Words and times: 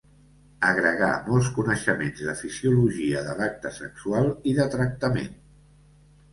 Agregar 0.69 1.09
molts 1.27 1.49
coneixements 1.57 2.23
de 2.31 2.35
fisiologia 2.41 3.23
de 3.29 3.37
l'acte 3.43 3.75
sexual 3.79 4.33
i 4.55 4.59
de 4.63 4.69
tractament. 4.79 5.33